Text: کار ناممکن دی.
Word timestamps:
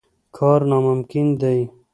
کار 0.37 0.59
ناممکن 0.71 1.27
دی. 1.41 1.59